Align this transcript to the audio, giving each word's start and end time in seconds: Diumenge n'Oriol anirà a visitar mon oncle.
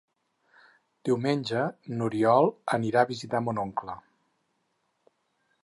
Diumenge 1.09 1.61
n'Oriol 1.99 2.49
anirà 2.79 3.03
a 3.05 3.09
visitar 3.13 3.43
mon 3.49 3.63
oncle. 3.67 3.99